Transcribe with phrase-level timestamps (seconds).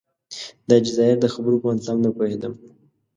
[0.67, 2.53] د حاجي ظاهر د خبرو په مطلب نه پوهېدم.